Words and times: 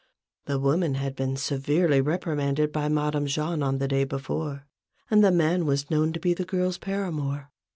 The 0.45 0.57
woman 0.57 0.95
had 0.95 1.15
been 1.15 1.37
severely 1.37 2.01
reprimanded 2.01 2.71
by 2.71 2.87
Madame 2.89 3.27
jahn 3.27 3.61
on 3.61 3.77
the 3.77 3.87
day 3.87 4.03
before, 4.03 4.65
and 5.11 5.23
the 5.23 5.29
man 5.29 5.67
was 5.67 5.91
known 5.91 6.11
to 6.13 6.19
be 6.19 6.33
the 6.33 6.43
girl's 6.43 6.79
paramour. 6.79 7.51